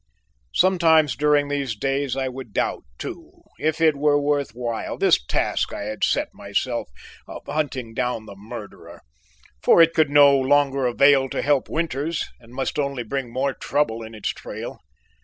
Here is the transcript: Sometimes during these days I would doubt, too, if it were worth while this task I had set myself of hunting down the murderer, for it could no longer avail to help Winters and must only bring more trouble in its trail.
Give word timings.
Sometimes 0.55 1.15
during 1.15 1.47
these 1.47 1.75
days 1.75 2.15
I 2.17 2.27
would 2.27 2.53
doubt, 2.53 2.81
too, 2.97 3.43
if 3.59 3.79
it 3.79 3.95
were 3.95 4.19
worth 4.19 4.49
while 4.55 4.97
this 4.97 5.23
task 5.23 5.71
I 5.73 5.83
had 5.83 6.03
set 6.03 6.33
myself 6.33 6.89
of 7.27 7.43
hunting 7.45 7.93
down 7.93 8.25
the 8.25 8.35
murderer, 8.35 9.01
for 9.61 9.79
it 9.79 9.93
could 9.93 10.09
no 10.09 10.35
longer 10.35 10.87
avail 10.87 11.29
to 11.29 11.43
help 11.43 11.69
Winters 11.69 12.27
and 12.39 12.51
must 12.51 12.79
only 12.79 13.03
bring 13.03 13.31
more 13.31 13.53
trouble 13.53 14.01
in 14.01 14.15
its 14.15 14.29
trail. 14.29 14.79